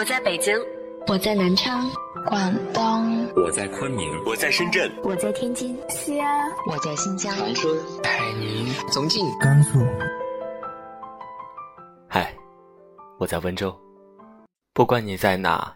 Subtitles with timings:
[0.00, 0.58] 我在北京，
[1.08, 1.86] 我在南昌，
[2.26, 9.78] 广东，我在昆明，我在深圳，我在天津，西安，我在新疆，长春，海宁，重庆，甘肃。
[12.08, 12.34] 嗨，
[13.18, 13.78] 我在温州，
[14.72, 15.70] 不管你在哪，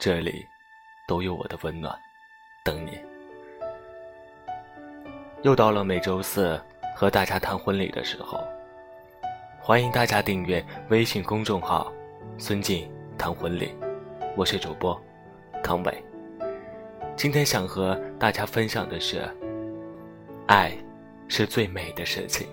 [0.00, 0.44] 这里
[1.06, 1.96] 都有我的温暖
[2.64, 2.98] 等你。
[5.42, 6.60] 又到了每周四
[6.96, 8.42] 和大家谈婚礼的时候，
[9.60, 11.92] 欢迎大家订阅微信公众号
[12.36, 12.90] “孙静
[13.24, 13.74] 谈婚礼”，
[14.36, 15.00] 我是主播
[15.62, 16.04] 康伟。
[17.16, 19.22] 今天想和大家分享的是，
[20.46, 20.76] 爱
[21.26, 22.46] 是最美的事情。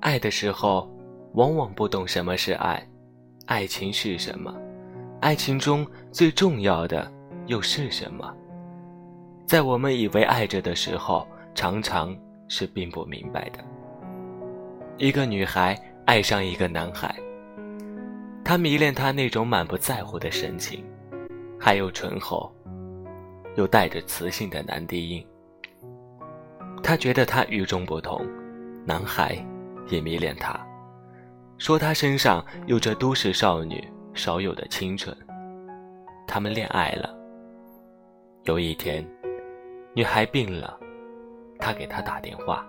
[0.00, 0.90] 爱的时候，
[1.34, 2.84] 往往不懂什么是爱，
[3.52, 4.50] 爱情是什么，
[5.20, 7.12] 爱情中最重要的
[7.48, 8.34] 又是什么？
[9.44, 12.16] 在我们以为爱着的时候，常常
[12.48, 13.62] 是并不明白的。
[14.96, 17.14] 一个女孩爱上一个男孩，
[18.42, 20.82] 她迷恋他那种满不在乎的神情，
[21.60, 22.50] 还有醇厚
[23.54, 25.26] 又带着磁性的男低音。
[26.82, 28.26] 她觉得他与众不同，
[28.86, 29.36] 男孩。
[29.88, 30.58] 也迷恋他，
[31.62, 35.16] 说他身上有着都市少女少有的清纯。
[36.26, 37.16] 他们恋爱了。
[38.42, 39.08] 有一天，
[39.94, 40.76] 女孩病了，
[41.60, 42.66] 他给她打电话，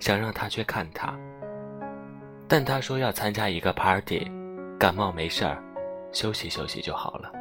[0.00, 1.18] 想让她去看她。
[2.46, 4.30] 但他说要参加一个 party，
[4.78, 5.56] 感冒没事儿，
[6.12, 7.32] 休息休息就好了。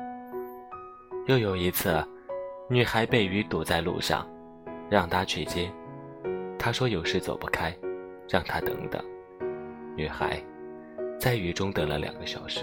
[1.25, 2.01] 又有一次，
[2.69, 4.25] 女孩被雨堵在路上，
[4.89, 5.69] 让他去接，
[6.57, 7.77] 他说有事走不开。
[8.29, 9.03] 让他等等。
[9.97, 10.39] 女孩
[11.19, 12.61] 在雨中等了两个小时。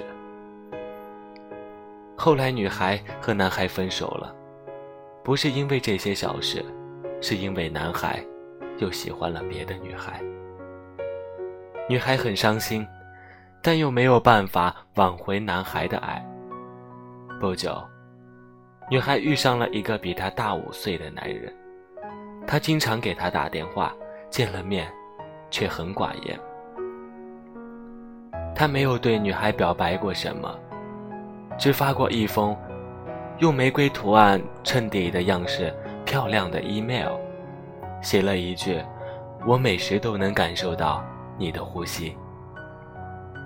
[2.16, 4.32] 后来，女孩和男孩分手了，
[5.24, 6.64] 不是因为这些小事，
[7.20, 8.24] 是因为男孩
[8.78, 10.22] 又喜欢了别的女孩。
[11.88, 12.86] 女孩很伤心，
[13.60, 16.24] 但又没有办法挽回男孩的爱。
[17.40, 17.82] 不久，
[18.88, 21.52] 女孩遇上了一个比她大五岁的男人，
[22.46, 23.92] 他经常给她打电话，
[24.30, 24.88] 见了面。
[25.50, 26.36] 却很寡言。
[28.54, 30.48] 他没有对女孩表白过什么，
[31.59, 32.56] 只发过一封
[33.38, 37.16] 用玫瑰图案衬底的样式漂亮的 email，
[38.00, 38.81] 写了一句
[39.44, 41.04] ：“我每时都能感受到
[41.37, 42.16] 你的呼吸。”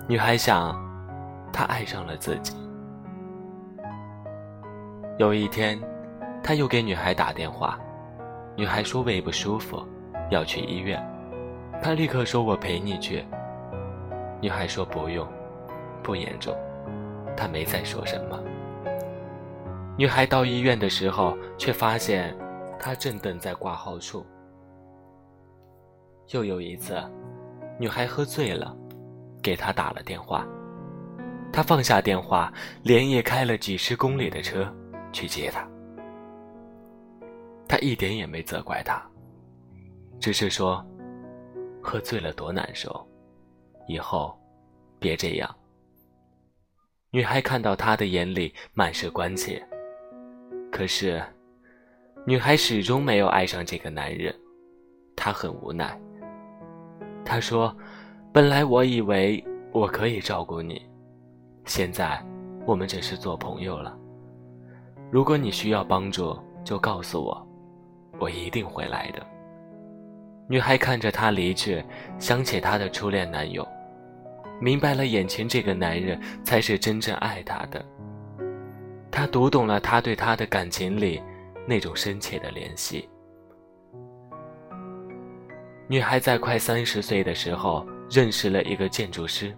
[0.07, 0.79] 女孩想，
[1.51, 2.55] 他爱上了自己。
[5.17, 5.79] 有一天，
[6.43, 7.79] 他又给女孩打电话，
[8.55, 9.83] 女孩说胃不舒服，
[10.29, 11.03] 要去医院。
[11.81, 13.25] 他立刻说：“我陪你去。”
[14.41, 15.27] 女孩说：“不用，
[16.03, 16.55] 不严重。”
[17.35, 18.39] 他没再说什么。
[19.97, 22.35] 女孩到医院的时候，却发现
[22.79, 24.25] 他正等在挂号处。
[26.29, 26.95] 又有一次，
[27.77, 28.75] 女孩喝醉了，
[29.41, 30.45] 给他打了电话，
[31.51, 34.71] 他放下电话，连夜开了几十公里的车
[35.11, 35.67] 去接她。
[37.67, 39.01] 他一点也没责怪她，
[40.19, 40.85] 只是说。
[41.81, 43.07] 喝醉了多难受，
[43.89, 44.39] 以后
[44.99, 45.55] 别这样。
[47.09, 49.59] 女孩看到他的眼里满是关切，
[50.71, 51.19] 可是
[52.23, 54.33] 女孩始终没有爱上这个男人，
[55.15, 55.99] 她很无奈。
[57.25, 57.75] 她说
[58.31, 60.87] ：“本来我以为我可以照顾你，
[61.65, 62.23] 现在
[62.67, 63.97] 我们只是做朋友了。
[65.09, 67.47] 如果你需要帮助，就告诉我，
[68.19, 69.25] 我一定会来的。”
[70.47, 71.83] 女孩看着他离去，
[72.19, 73.67] 想起她的初恋男友，
[74.59, 77.83] 明白了眼前这个男人才是真正爱她的。
[79.11, 81.21] 她读懂了他对她的感情里
[81.67, 83.09] 那种深切的联系。
[85.87, 89.55] 女孩在快三十岁的时候认识了一个建筑师，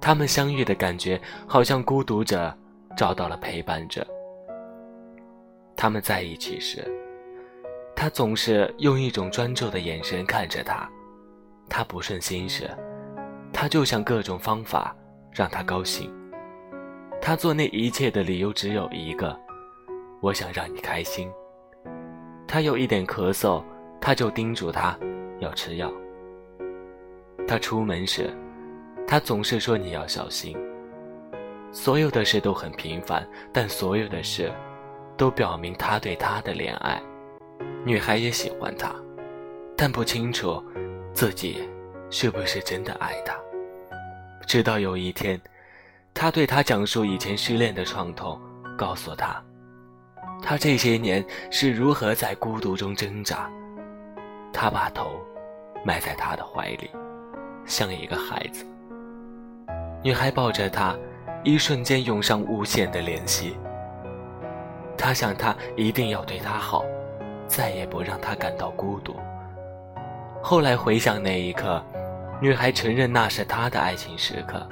[0.00, 2.54] 他们相遇的感觉好像孤独者
[2.96, 4.06] 找到了陪伴者。
[5.74, 6.84] 他们在一起时。
[7.96, 10.88] 他总是用一种专注的眼神看着她，
[11.68, 12.70] 她不顺心时，
[13.52, 14.96] 他就想各种方法
[15.32, 16.12] 让他高兴。
[17.20, 19.38] 他做那一切的理由只有一个：
[20.20, 21.30] 我想让你开心。
[22.48, 23.62] 他有一点咳嗽，
[24.00, 24.98] 他就叮嘱他
[25.38, 25.92] 要吃药。
[27.46, 28.30] 他出门时，
[29.06, 30.56] 他总是说你要小心。
[31.72, 34.50] 所有的事都很平凡，但所有的事，
[35.16, 37.00] 都表明他对她的恋爱。
[37.84, 38.94] 女孩也喜欢他，
[39.76, 40.62] 但不清楚
[41.12, 41.68] 自己
[42.10, 43.34] 是不是真的爱他。
[44.46, 45.40] 直到有一天，
[46.12, 48.40] 他对他讲述以前失恋的创痛，
[48.76, 49.42] 告诉他，
[50.42, 53.48] 他这些年是如何在孤独中挣扎。
[54.52, 55.20] 他把头
[55.84, 56.90] 埋在他的怀里，
[57.64, 58.66] 像一个孩子。
[60.02, 60.96] 女孩抱着他，
[61.44, 63.56] 一瞬间涌上无限的怜惜。
[64.98, 66.84] 他想，他一定要对他好，
[67.46, 69.14] 再也不让他感到孤独。
[70.42, 71.80] 后来回想那一刻，
[72.40, 74.66] 女孩承认那是她的爱情时刻。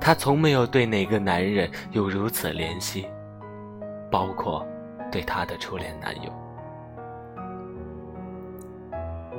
[0.00, 3.08] 她从没有对哪个男人有如此怜惜，
[4.10, 4.64] 包括
[5.10, 6.32] 对她的初恋男友。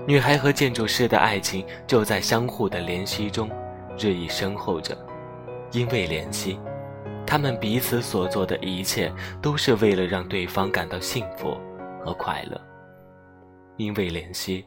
[0.06, 3.50] 女孩和建筑师的爱情就在相互的怜惜中
[3.98, 4.98] 日益深厚着，
[5.72, 6.60] 因为怜惜，
[7.26, 9.12] 他们彼此所做的一切
[9.42, 11.58] 都是为了让对方感到幸福
[12.04, 12.60] 和快乐。
[13.78, 14.66] 因为怜惜。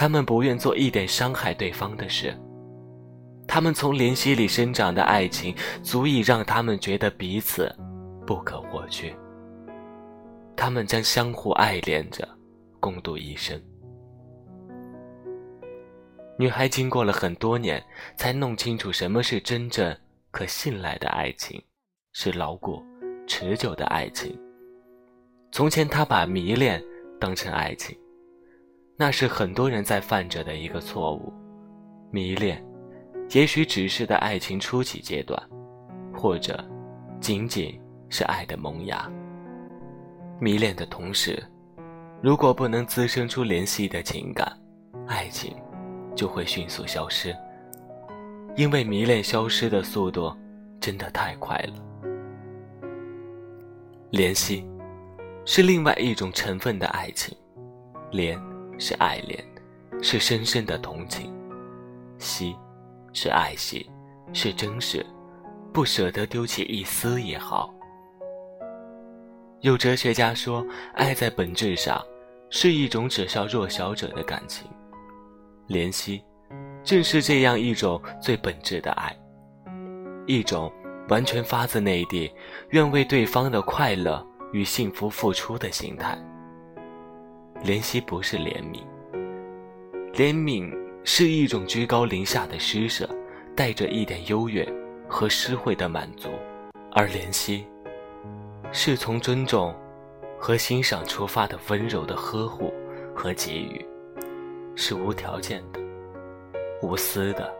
[0.00, 2.34] 他们不愿做一点伤害对方的事。
[3.46, 7.70] 他们从怜惜里生长的爱情，足以让他们觉得彼此
[8.26, 9.14] 不可或缺。
[10.56, 12.26] 他们将相互爱恋着，
[12.80, 13.60] 共度一生。
[16.38, 17.84] 女孩经过了很多年，
[18.16, 19.94] 才弄清楚什么是真正
[20.30, 21.62] 可信赖的爱情，
[22.14, 22.82] 是牢固、
[23.26, 24.34] 持久的爱情。
[25.52, 26.82] 从前，她把迷恋
[27.20, 27.94] 当成爱情。
[29.00, 31.32] 那是很多人在犯着的一个错误，
[32.10, 32.62] 迷恋，
[33.30, 35.42] 也许只是在爱情初期阶段，
[36.12, 36.62] 或者，
[37.18, 37.80] 仅仅
[38.10, 39.10] 是爱的萌芽。
[40.38, 41.42] 迷恋的同时，
[42.20, 44.54] 如果不能滋生出联系的情感，
[45.06, 45.56] 爱情
[46.14, 47.34] 就会迅速消失。
[48.54, 50.30] 因为迷恋消失的速度
[50.78, 51.74] 真的太快了。
[54.12, 54.62] 怜惜，
[55.46, 57.34] 是另外一种成分的爱情，
[58.12, 58.38] 怜。
[58.80, 59.44] 是爱恋，
[60.02, 61.30] 是深深的同情；
[62.18, 62.56] 惜，
[63.12, 63.88] 是爱惜，
[64.32, 65.04] 是真实，
[65.70, 67.72] 不舍得丢弃一丝一毫。
[69.60, 72.02] 有哲学家说，爱在本质上
[72.48, 74.66] 是一种只向弱小者的感情，
[75.68, 76.24] 怜惜，
[76.82, 79.14] 正是这样一种最本质的爱，
[80.26, 80.72] 一种
[81.10, 82.32] 完全发自内地，
[82.70, 86.18] 愿为对方的快乐与幸福付出的心态。
[87.62, 88.80] 怜惜不是怜悯，
[90.14, 90.74] 怜悯
[91.04, 93.08] 是一种居高临下的施舍，
[93.54, 94.66] 带着一点优越
[95.06, 96.30] 和诗慧的满足；
[96.90, 97.66] 而怜惜，
[98.72, 99.74] 是从尊重
[100.38, 102.72] 和欣赏出发的温柔的呵护
[103.14, 103.84] 和给予，
[104.74, 105.78] 是无条件的、
[106.80, 107.59] 无私的。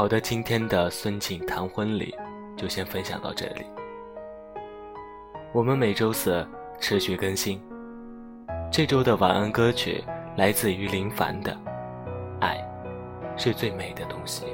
[0.00, 2.14] 好的，今天的孙静谈婚礼
[2.56, 3.66] 就先分享到这里。
[5.52, 6.42] 我们每周四
[6.80, 7.60] 持续更新。
[8.72, 10.02] 这周的晚安歌曲
[10.38, 11.52] 来自于林凡的
[12.40, 12.56] 《爱
[13.36, 14.46] 是最美的东西》。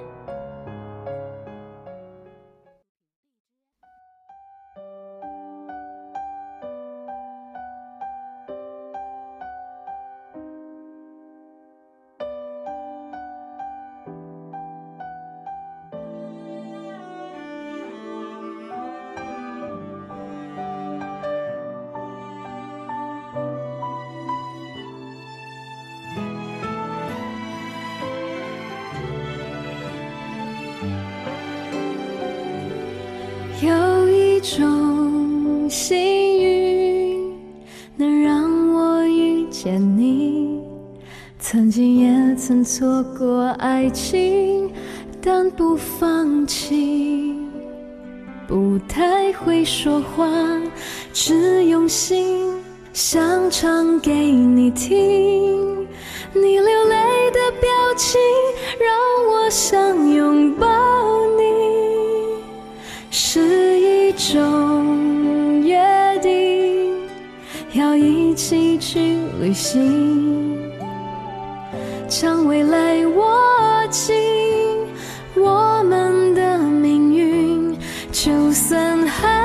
[35.76, 35.95] 幸
[36.38, 37.35] 运
[37.97, 40.59] 能让我遇见你，
[41.38, 44.73] 曾经也曾错过爱情，
[45.21, 47.35] 但不放弃。
[48.49, 50.26] 不太会说话，
[51.12, 52.54] 只用心
[52.95, 55.87] 想唱给你听。
[56.33, 58.18] 你流泪的表情
[58.80, 58.88] 让
[59.30, 60.25] 我想拥
[68.46, 70.56] 一起去旅行，
[72.06, 73.26] 将未来握
[73.90, 74.14] 紧。
[75.34, 77.76] 我们的命运，
[78.12, 79.42] 就算孩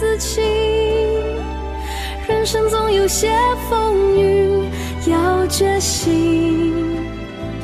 [0.00, 0.40] 子气，
[2.26, 3.30] 人生总有些
[3.70, 4.68] 风雨，
[5.08, 6.74] 要决心，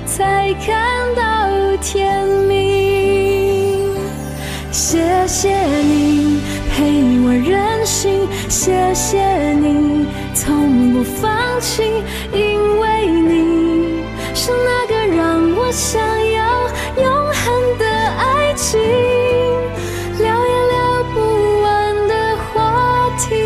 [0.06, 0.86] 才看
[1.16, 3.90] 到天明。
[4.70, 5.52] 谢谢
[5.82, 10.01] 你陪我任性，谢谢你
[10.44, 11.30] 从不放
[11.60, 14.02] 弃，因为你
[14.34, 16.68] 是那个让我想要
[17.00, 18.80] 永恒的爱情，
[20.18, 23.36] 聊也聊不完的话题，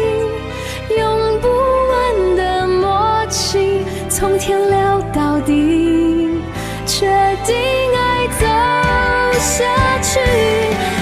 [0.97, 1.47] 用不
[1.91, 3.85] 完的默契。
[4.09, 6.31] 从天聊到地，
[6.87, 7.07] 决
[7.45, 7.55] 定
[7.95, 8.47] 爱走
[9.39, 9.65] 下
[10.01, 10.19] 去。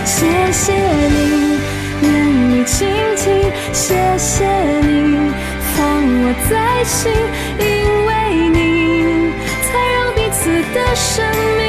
[0.04, 1.60] 谢谢你
[2.02, 2.10] 愿
[2.50, 4.44] 意倾听，谢谢
[4.80, 5.32] 你
[6.16, 7.10] 我在心，
[7.58, 7.64] 因
[8.06, 8.10] 为
[8.48, 8.56] 你
[9.64, 11.26] 才让彼此的生
[11.58, 11.62] 命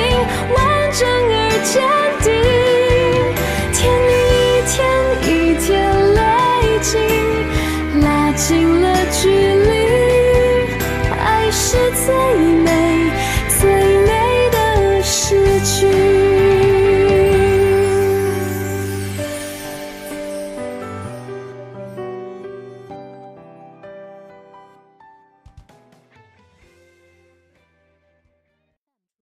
[0.54, 0.58] 完
[0.94, 1.74] 整而坚
[2.22, 2.26] 定。
[3.74, 4.74] 甜蜜一天
[5.26, 5.66] 一天
[6.14, 6.18] 累
[6.80, 6.94] 积，
[8.02, 8.46] 拉近
[8.82, 9.24] 了距
[9.66, 9.74] 离，
[11.20, 11.66] 爱是
[12.06, 12.14] 最
[12.64, 12.85] 美。